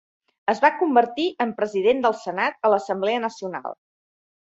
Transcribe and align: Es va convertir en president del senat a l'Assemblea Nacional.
Es 0.51 0.59
va 0.61 0.69
convertir 0.77 1.25
en 1.45 1.51
president 1.59 2.01
del 2.05 2.15
senat 2.21 2.57
a 2.69 2.73
l'Assemblea 2.75 3.21
Nacional. 3.27 3.77